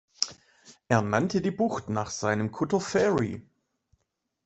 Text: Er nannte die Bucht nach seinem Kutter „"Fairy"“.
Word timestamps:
Er 0.87 1.03
nannte 1.03 1.41
die 1.41 1.51
Bucht 1.51 1.89
nach 1.91 2.09
seinem 2.09 2.51
Kutter 2.51 2.79
„"Fairy"“. 2.81 3.43